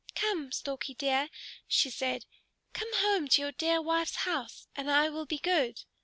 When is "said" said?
1.91-2.25